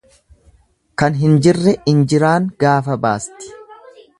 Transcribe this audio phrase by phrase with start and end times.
[1.01, 3.53] Kan hin jirre injiraan gaafa baasti.